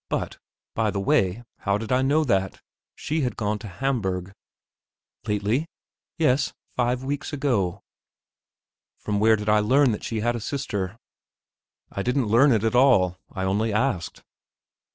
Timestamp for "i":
1.91-2.01, 9.47-9.59, 11.91-12.01, 13.31-13.43